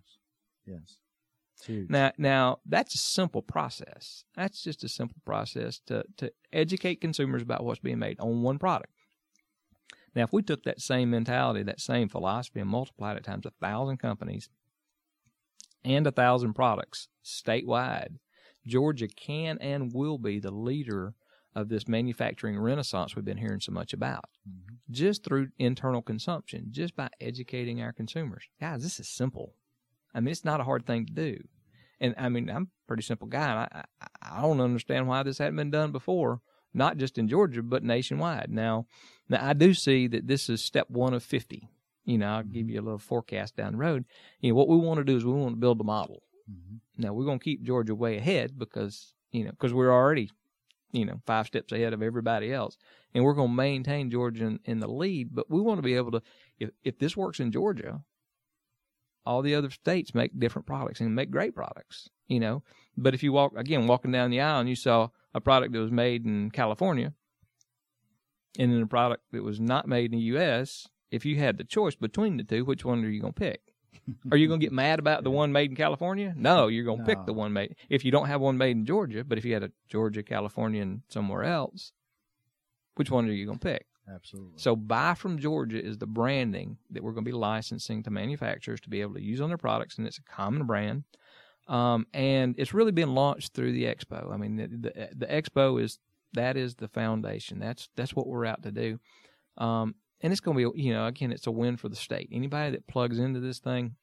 [0.65, 0.97] Yes.
[1.89, 4.26] Now, now that's a simple process.
[4.36, 8.60] That's just a simple process to to educate consumers about what's being made on one
[8.60, 8.92] product.
[10.16, 13.52] Now, if we took that same mentality, that same philosophy, and multiplied it times a
[13.62, 14.50] thousand companies
[15.84, 18.18] and a thousand products statewide,
[18.66, 21.16] Georgia can and will be the leader
[21.56, 24.76] of this manufacturing renaissance we've been hearing so much about mm-hmm.
[24.92, 28.44] just through internal consumption, just by educating our consumers.
[28.60, 29.54] Guys, this is simple.
[30.13, 31.38] I mean, it's not a hard thing to do.
[31.99, 33.67] And I mean, I'm a pretty simple guy.
[33.71, 36.41] I, I, I don't understand why this hadn't been done before,
[36.73, 38.49] not just in Georgia, but nationwide.
[38.49, 38.88] Now,
[39.30, 41.69] now I do see that this is step one of 50.
[42.06, 42.69] You know, I'll give mm-hmm.
[42.69, 44.06] you a little forecast down the road.
[44.41, 46.23] You know, what we want to do is we want to build a model.
[46.52, 47.02] Mm-hmm.
[47.02, 50.30] Now, we're going to keep Georgia way ahead because, you know, because we're already,
[50.91, 52.78] you know, five steps ahead of everybody else.
[53.13, 55.95] And we're going to maintain Georgia in, in the lead, but we want to be
[55.95, 56.21] able to,
[56.60, 58.02] if, if this works in Georgia,
[59.26, 62.64] all the other states make different products and make great products, you know.
[62.98, 65.80] But if you walk again, walking down the aisle and you saw a product that
[65.80, 67.14] was made in California,
[68.60, 71.64] and then a product that was not made in the U.S., if you had the
[71.64, 73.62] choice between the two, which one are you going to pick?
[74.32, 76.34] are you going to get mad about the one made in California?
[76.36, 77.76] No, you're going to pick the one made.
[77.90, 80.82] If you don't have one made in Georgia, but if you had a Georgia, California,
[80.82, 81.94] and somewhere else,
[82.96, 83.88] which one are you going to pick?
[84.12, 84.58] Absolutely.
[84.58, 88.82] So buy from Georgia is the branding that we're going to be licensing to manufacturers
[88.82, 91.04] to be able to use on their products, and it's a common brand.
[91.68, 94.34] Um, and it's really been launched through the expo.
[94.34, 96.00] I mean, the, the the expo is
[96.34, 97.60] that is the foundation.
[97.60, 99.00] That's that's what we're out to do.
[99.58, 102.30] Um, and it's going to be, you know, again, it's a win for the state.
[102.32, 103.96] Anybody that plugs into this thing,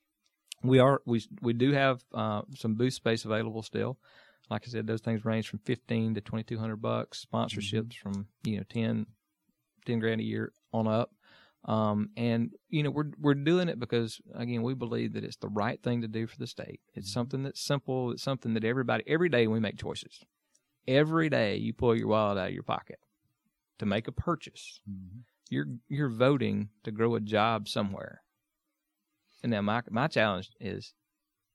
[0.62, 3.98] we are we we do have uh, some booth space available still.
[4.50, 7.26] Like I said, those things range from fifteen to twenty two hundred bucks.
[7.32, 9.06] Sponsorships from you know 10,
[9.84, 11.12] 10 grand a year on up.
[11.66, 15.48] Um, and you know we're we're doing it because again we believe that it's the
[15.48, 16.80] right thing to do for the state.
[16.94, 18.12] It's something that's simple.
[18.12, 20.20] It's something that everybody every day we make choices.
[20.88, 22.98] Every day you pull your wallet out of your pocket
[23.78, 24.80] to make a purchase.
[24.88, 25.24] Mhm.
[25.50, 28.22] You're you're voting to grow a job somewhere.
[29.42, 30.94] And now my my challenge is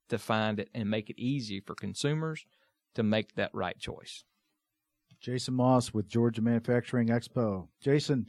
[0.10, 2.46] to find it and make it easy for consumers
[2.96, 4.24] to make that right choice.
[5.26, 7.68] Jason Moss with Georgia Manufacturing Expo.
[7.82, 8.28] Jason,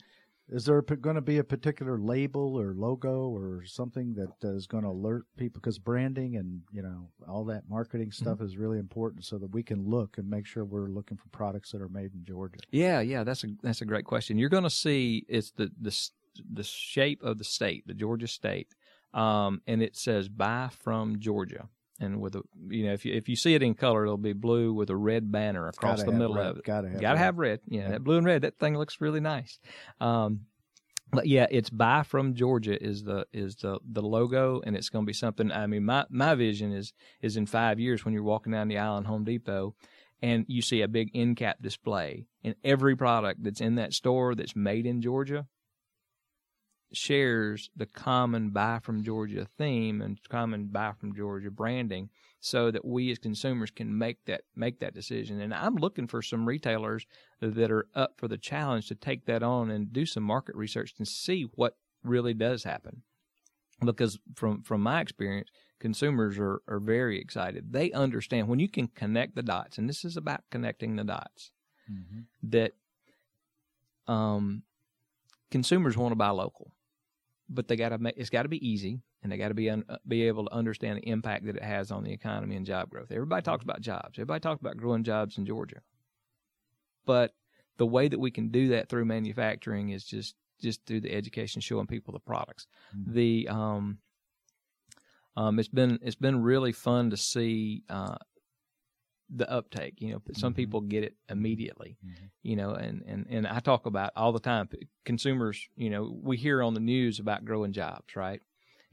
[0.49, 4.83] is there going to be a particular label or logo or something that is going
[4.83, 5.61] to alert people?
[5.61, 9.63] Because branding and you know all that marketing stuff is really important, so that we
[9.63, 12.61] can look and make sure we're looking for products that are made in Georgia.
[12.71, 14.39] Yeah, yeah, that's a that's a great question.
[14.39, 15.95] You're going to see it's the the
[16.51, 18.69] the shape of the state, the Georgia state,
[19.13, 21.69] um, and it says "Buy from Georgia."
[22.01, 24.33] And with a you know if you if you see it in color, it'll be
[24.35, 26.47] blue with a red banner across the middle red.
[26.47, 26.65] of it.
[26.65, 27.25] Gotta have Gotta red.
[27.25, 27.61] have red.
[27.69, 27.89] Yeah, Yeah.
[27.93, 28.43] that blue and red.
[28.43, 29.59] That thing looks really nice.
[30.01, 30.41] Um,
[31.13, 35.05] but yeah, it's "Buy from Georgia" is the is the the logo, and it's going
[35.05, 35.51] to be something.
[35.53, 38.77] I mean, my my vision is is in five years when you're walking down the
[38.79, 39.75] aisle in Home Depot,
[40.21, 44.35] and you see a big end cap display, and every product that's in that store
[44.35, 45.47] that's made in Georgia
[46.93, 52.85] shares the common buy from Georgia theme and common buy from Georgia branding so that
[52.85, 55.41] we as consumers can make that make that decision.
[55.41, 57.07] And I'm looking for some retailers
[57.41, 60.95] that are up for the challenge to take that on and do some market research
[60.99, 63.03] and see what really does happen.
[63.85, 67.73] Because from from my experience, consumers are, are very excited.
[67.73, 71.51] They understand when you can connect the dots, and this is about connecting the dots
[71.89, 72.51] Mm-hmm.
[72.51, 72.73] that
[74.09, 74.65] um,
[75.53, 76.73] consumers want to buy local,
[77.49, 79.71] but they got to make it's got to be easy, and they got to be
[79.71, 82.67] un, uh, be able to understand the impact that it has on the economy and
[82.67, 83.11] job growth.
[83.11, 84.19] Everybody talks about jobs.
[84.19, 85.81] Everybody talks about growing jobs in Georgia,
[87.05, 87.35] but
[87.79, 91.61] the way that we can do that through manufacturing is just just through the education,
[91.61, 92.67] showing people the products.
[92.97, 93.13] Mhm.
[93.13, 93.99] The um,
[95.37, 98.17] um, it's been it's been really fun to see uh,
[99.29, 99.95] the uptake.
[100.01, 100.57] You know, some Mhm.
[100.57, 101.99] people get it immediately.
[102.05, 102.31] Mhm.
[102.43, 104.69] You know, and, and and I talk about all the time.
[105.05, 108.41] Consumers, you know, we hear on the news about growing jobs, right?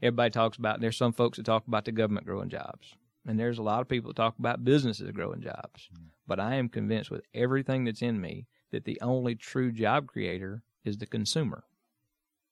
[0.02, 0.80] Everybody talks about.
[0.80, 2.94] There's some folks that talk about the government growing jobs,
[3.26, 5.88] and there's a lot of people that talk about businesses growing jobs.
[5.94, 6.08] Mhm.
[6.26, 10.62] But I am convinced with everything that's in me that the only true job creator
[10.84, 11.64] is the consumer.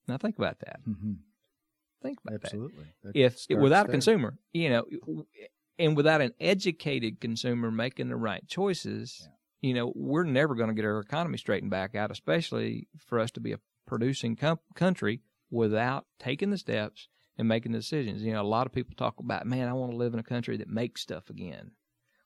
[0.07, 0.81] Now think about that.
[0.87, 1.17] Mhm.
[2.03, 2.87] Think about that Absolutely.
[3.15, 4.85] If without a consumer, you know,
[5.83, 9.29] and without an educated consumer making the right choices,
[9.61, 13.33] you know, we're never going to get our economy straightened back out, especially for us
[13.33, 18.23] to be a producing com- country without taking the steps and making the decisions.
[18.23, 20.25] You know, a lot of people talk about, man, I want to live in a
[20.25, 21.73] country that makes stuff again.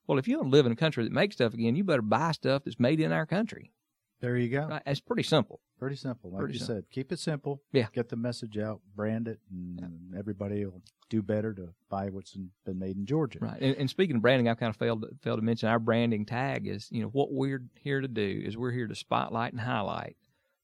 [0.07, 2.03] Well, if you want to live in a country that makes stuff again, you better
[2.03, 3.73] buy stuff that's made in our country.
[4.21, 4.67] There you go.
[4.67, 4.83] Right?
[4.87, 5.61] It's pretty simple.
[5.79, 6.31] Pretty simple.
[6.31, 6.77] Like Pretty you simple.
[6.77, 7.61] said, keep it simple.
[7.73, 7.89] Yeah.
[7.93, 12.79] Get the message out, brand it, and everybody will do better to buy what's been
[12.79, 13.41] made in Georgia.
[13.43, 13.61] Right.
[13.61, 16.25] And, and speaking of branding, I've kind of failed to, failed to mention our branding
[16.25, 19.61] tag is, you know, what we're here to do is we're here to spotlight and
[19.61, 20.17] highlight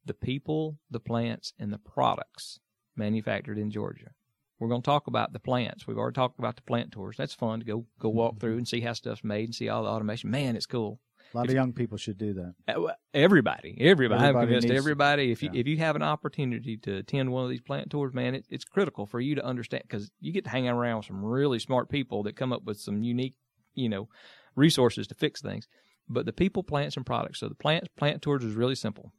[0.05, 2.59] the people, the plants, and the products
[2.97, 4.13] manufactured in Georgia.
[4.59, 5.87] We're going to talk about the plants.
[5.87, 7.17] We've already talked about the plant tours.
[7.19, 8.41] That's fun to go go walk mm-hmm.
[8.41, 10.31] through and see how stuff's made and see all the automation.
[10.31, 11.01] Man, it's cool.
[11.33, 12.55] A lot If- of young people should do that.
[12.69, 14.21] Uh, Everybody, everybody.
[14.21, 15.33] I'm Everybody convinced everybody.
[15.33, 15.61] If you yeah.
[15.61, 18.65] if you have an opportunity to attend one of these plant tours, man, it, it's
[18.65, 21.89] critical for you to understand because you get to hang around with some really smart
[21.89, 23.35] people that come up with some unique,
[23.75, 24.09] you know,
[24.57, 25.69] resources to fix things.
[26.09, 27.41] But the people, plants, and products.
[27.41, 29.13] So the plant plant tours is really simple.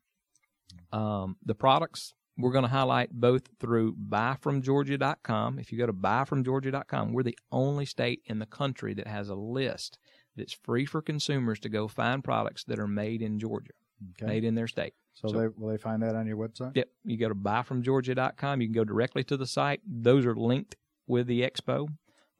[0.91, 5.59] Um, the products we're going to highlight both through buyfromgeorgia.com.
[5.59, 9.35] If you go to buyfromgeorgia.com, we're the only state in the country that has a
[9.35, 9.99] list
[10.35, 13.73] that's free for consumers to go find products that are made in Georgia,
[14.11, 14.25] Okay.
[14.25, 14.93] made in their state.
[15.13, 16.75] so, so- they, will they find that on your website?
[16.75, 16.89] Yep.
[17.05, 18.61] You go to buyfromgeorgia.com.
[18.61, 19.81] You can go directly to the site.
[19.87, 20.75] Those are linked
[21.07, 21.87] with the expo.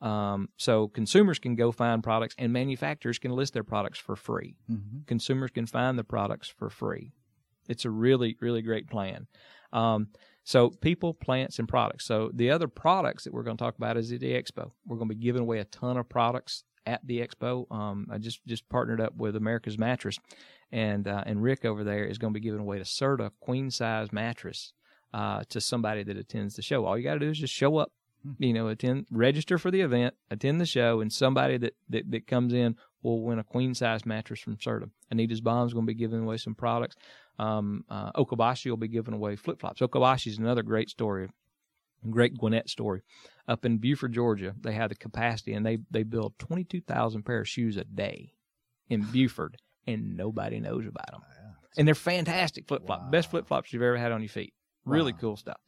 [0.02, 4.56] Um, so consumers can go find products and manufacturers can list their products for free.
[4.70, 5.04] Mm-hmm.
[5.08, 7.14] Consumers can find the products for free.
[7.70, 9.28] It's a really, really great plan.
[9.72, 10.10] Um,
[10.44, 12.06] so people, plants, and products.
[12.06, 14.72] So the other products that we're going to talk about is at the expo.
[14.86, 17.72] We're going to be giving away a ton of products at the expo.
[17.72, 20.20] Um, I just just partnered up with America's Mattress,
[20.72, 23.70] and uh, and Rick over there is going to be giving away a Serta queen
[23.72, 24.74] size mattress
[25.14, 26.86] uh, to somebody that attends the show.
[26.86, 27.92] All you got to do is just show up,
[28.24, 28.44] hmm.
[28.44, 32.28] you know, attend, register for the event, attend the show, and somebody that that, that
[32.28, 34.90] comes in will win a queen size mattress from Serta.
[35.12, 36.96] Anita's Balm's going to be giving away some products.
[37.38, 39.82] Um, uh, Okabashi will be giving away flip flops.
[39.82, 41.30] Okabashi is another great story,
[42.12, 43.02] great Gwinnett story.
[43.48, 47.24] Up in Buford, Georgia, they have the capacity and they they build twenty two thousand
[47.24, 48.34] pair of shoes a day
[48.90, 51.22] in Buford, and nobody knows about them.
[51.30, 53.12] Yeah, and they're fantastic flip flops, wow.
[53.12, 54.54] best flip flops you've ever had on your feet.
[54.86, 55.18] Really wow.
[55.22, 55.60] cool stuff.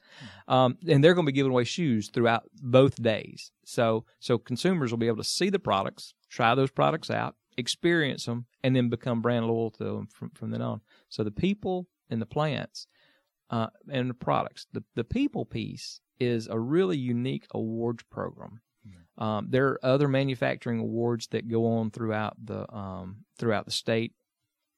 [0.48, 3.52] Um, and they're going to be giving away shoes throughout both days.
[3.66, 8.26] So so consumers will be able to see the products, try those products out, experience
[8.26, 10.82] them, and then become brand loyal to them from, from then on.
[11.10, 12.88] So the people and the plants
[13.50, 14.68] uh, and the products.
[14.72, 18.62] The the people piece is a really unique awards program.
[19.18, 19.24] Hmm.
[19.24, 24.14] Um, there are other manufacturing awards that go on throughout the um, throughout the state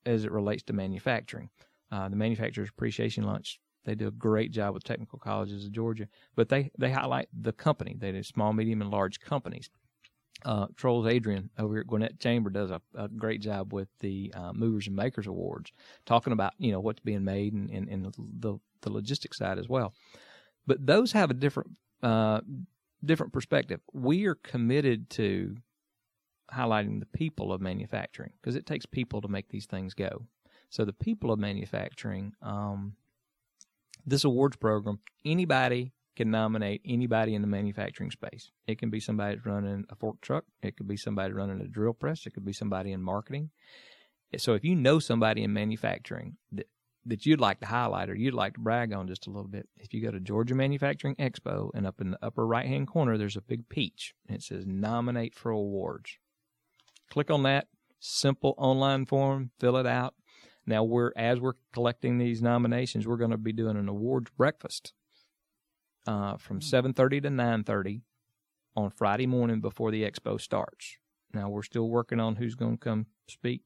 [0.06, 1.50] as it relates to manufacturing.
[1.92, 6.10] Uh, the Manufacturers Appreciation Lunch they do a great job with technical colleges of Georgia,
[6.36, 7.96] but they, they highlight the company.
[7.98, 9.70] They do small, medium, and large companies.
[10.44, 14.52] Uh, Trolls Adrian over at Gwinnett Chamber does a, a great job with the uh,
[14.52, 15.72] Movers and Makers Awards,
[16.06, 19.70] talking about you know what's being made and, and, and the, the logistics side as
[19.70, 19.94] well.
[20.68, 21.72] But those have a different
[22.04, 22.42] uh,
[23.04, 23.80] different perspective.
[23.94, 25.56] We are committed to
[26.54, 30.26] highlighting the people of manufacturing because it takes people to make these things go.
[30.70, 32.96] So the people of manufacturing, um,
[34.06, 38.52] this awards program, anybody can nominate anybody in the manufacturing space.
[38.66, 40.46] It can be somebody that's running a fork truck.
[40.62, 42.26] It could be somebody running a drill press.
[42.26, 43.52] It could be somebody in marketing.
[44.38, 46.68] So if you know somebody in manufacturing that
[47.08, 49.68] that you'd like to highlight or you'd like to brag on just a little bit,
[49.78, 53.18] if you go to Georgia Manufacturing Expo and up in the upper right hand corner,
[53.18, 56.18] there's a big peach and it says nominate for awards.
[57.10, 57.68] Click on that
[58.00, 60.14] simple online form, fill it out,
[60.68, 64.94] now we're as we're collecting these nominations, we're going to be doing an awards breakfast
[66.06, 67.24] uh, from 7:30 hmm.
[67.24, 68.02] to 9:30
[68.76, 70.98] on Friday morning before the expo starts.
[71.34, 73.62] Now we're still working on who's going to come speak.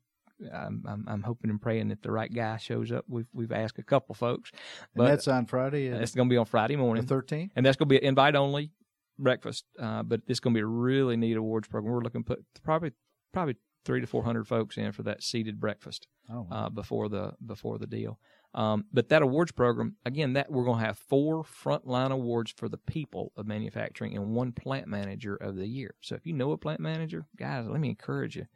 [0.53, 3.05] I'm, I'm, I'm, hoping and praying that the right guy shows up.
[3.07, 4.51] We've we've asked a couple folks,
[4.95, 5.87] but and that's on Friday.
[5.87, 8.03] It's going to be on Friday morning, the 13th, and that's going to be an
[8.03, 8.71] invite only
[9.17, 9.65] breakfast.
[9.79, 11.93] Uh, but it's going to be a really neat awards program.
[11.93, 12.91] We're looking to put probably
[13.33, 16.65] probably three to four hundred folks in for that seated breakfast oh, wow.
[16.65, 18.19] uh, before the before the deal.
[18.53, 22.67] Um, but that awards program, again, that we're going to have four frontline awards for
[22.67, 25.95] the people of manufacturing and one plant manager of the year.
[26.01, 28.47] So if you know a plant manager, guys, let me encourage you,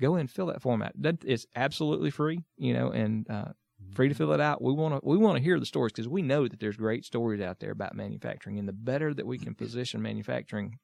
[0.00, 0.92] go and fill that form out.
[0.96, 3.52] That, it's absolutely free, you know, and uh,
[3.94, 4.62] free to fill it out.
[4.62, 7.04] We want to we want to hear the stories because we know that there's great
[7.04, 10.78] stories out there about manufacturing, and the better that we can position manufacturing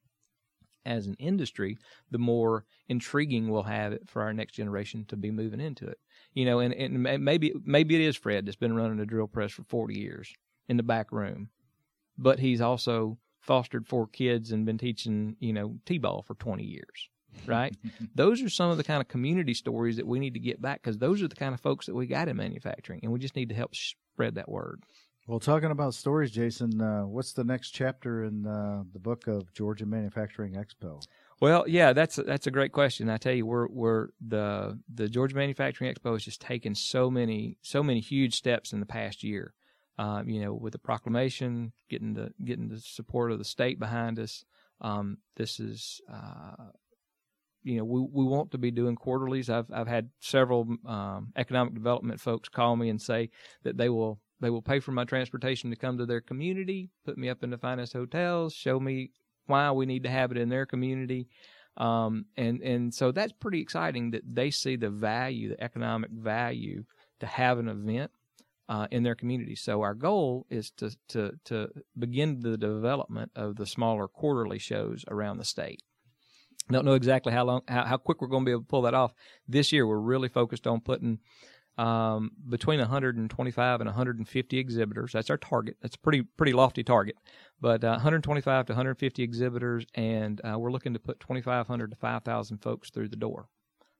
[0.85, 1.77] as an industry,
[2.11, 5.97] the more intriguing we'll have it for our next generation to be moving into it.
[6.33, 9.51] You know, and, and maybe maybe it is Fred that's been running a drill press
[9.51, 10.33] for 40 years
[10.67, 11.49] in the back room,
[12.17, 17.09] but he's also fostered four kids and been teaching, you know, t-ball for 20 years.
[17.45, 17.75] Right?
[18.15, 20.81] those are some of the kind of community stories that we need to get back
[20.81, 23.35] because those are the kind of folks that we got in manufacturing, and we just
[23.35, 24.81] need to help spread that word.
[25.27, 29.51] Well, talking about stories, Jason, uh, what's the next chapter in uh, the book of
[29.53, 31.01] Georgia Manufacturing Expo?
[31.41, 33.09] Well, yeah, that's a, that's a great question.
[33.09, 37.57] I tell you, we're we're the the Georgia Manufacturing Expo has just taken so many
[37.61, 39.53] so many huge steps in the past year.
[39.97, 44.19] Um, you know, with the proclamation, getting the getting the support of the state behind
[44.19, 44.45] us.
[44.79, 46.67] Um, this is uh,
[47.65, 49.49] you know, we, we want to be doing quarterlies.
[49.49, 53.31] I've I've had several um, economic development folks call me and say
[53.63, 57.17] that they will they will pay for my transportation to come to their community, put
[57.17, 59.11] me up in the finest hotels, show me
[59.47, 61.27] why we need to have it in their community.
[61.77, 66.83] Um, and, and so that's pretty exciting that they see the value, the economic value
[67.19, 68.11] to have an event
[68.69, 69.55] uh, in their community.
[69.55, 75.03] So our goal is to, to, to begin the development of the smaller quarterly shows
[75.09, 75.81] around the state.
[76.71, 78.81] Don't know exactly how long, how, how quick we're going to be able to pull
[78.83, 79.13] that off.
[79.47, 81.19] This year, we're really focused on putting
[81.77, 85.11] um, between 125 and 150 exhibitors.
[85.13, 85.77] That's our target.
[85.81, 87.15] That's a pretty pretty lofty target,
[87.59, 92.57] but uh, 125 to 150 exhibitors, and uh, we're looking to put 2,500 to 5,000
[92.59, 93.49] folks through the door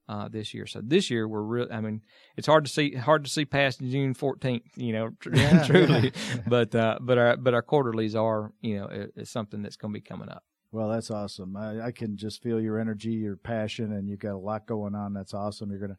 [0.08, 0.66] uh, this year.
[0.68, 1.68] So this year we're real.
[1.72, 2.02] I mean,
[2.38, 4.62] it's hard to see hard to see past June 14th.
[4.76, 6.42] You know, yeah, truly, yeah.
[6.48, 10.00] but uh, but our but our quarterlies are you know is something that's going to
[10.00, 10.44] be coming up.
[10.72, 11.56] Well, that's awesome.
[11.56, 14.94] I, I, can just feel your energy, your passion, and you've got a lot going
[14.94, 15.14] on.
[15.14, 15.70] That's awesome.
[15.70, 15.98] You're gonna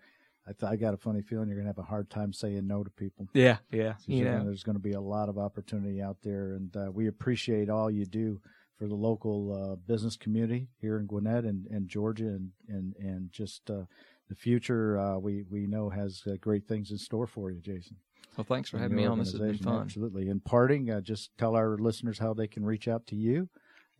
[0.48, 2.66] I, th- I got a funny feeling you're going to have a hard time saying
[2.66, 3.28] no to people.
[3.34, 3.94] Yeah, yeah.
[4.06, 7.08] You know, there's going to be a lot of opportunity out there, and uh, we
[7.08, 8.40] appreciate all you do
[8.78, 13.32] for the local uh, business community here in Gwinnett and, and Georgia, and and and
[13.32, 13.82] just uh,
[14.28, 14.98] the future.
[14.98, 17.96] Uh, we we know has uh, great things in store for you, Jason.
[18.36, 19.18] well, thanks for having me on.
[19.18, 19.82] This has been fun.
[19.82, 20.28] Absolutely.
[20.28, 23.48] In parting, uh, just tell our listeners how they can reach out to you,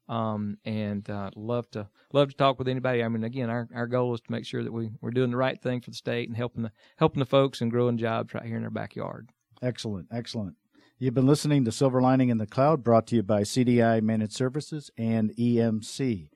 [0.09, 3.03] Um, and uh, love to love to talk with anybody.
[3.03, 5.37] I mean, again, our, our goal is to make sure that we, we're doing the
[5.37, 8.45] right thing for the state and helping the helping the folks and growing jobs right
[8.45, 9.31] here in our backyard.
[9.63, 10.57] Excellent, excellent.
[10.99, 14.33] You've been listening to Silver Lining in the Cloud, brought to you by CDI Managed
[14.33, 16.31] Services and EMC.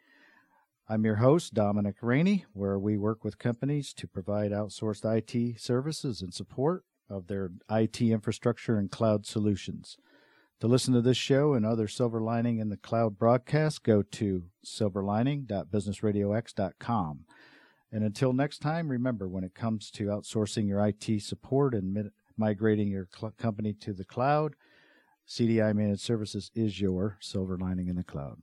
[0.86, 6.20] I'm your host, Dominic Rainey, where we work with companies to provide outsourced IT services
[6.20, 9.96] and support of their IT infrastructure and cloud solutions.
[10.60, 14.44] To listen to this show and other Silver Lining in the Cloud broadcasts, go to
[14.64, 17.20] silverlining.businessradiox.com.
[17.90, 22.10] And until next time, remember when it comes to outsourcing your IT support and mi-
[22.36, 24.54] migrating your cl- company to the cloud,
[25.26, 28.36] CDI Managed Services is your silver lining in the cloud.